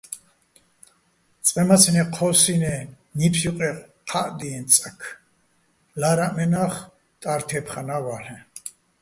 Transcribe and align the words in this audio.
წყე, 1.45 1.61
მაცმე 1.69 2.03
ჴოსინე́ 2.15 2.79
ნიფს 3.17 3.39
ჲუყე 3.43 3.69
ხა́ჸდიეჼ 4.09 4.61
წაქ, 4.73 4.99
ლა́რაჸ 5.99 6.31
მენა́ხ 6.35 6.73
ტარო̆ 7.21 7.45
თე́ფხანა́ 7.49 8.01
ვა́ლ'ეჼ. 8.05 8.37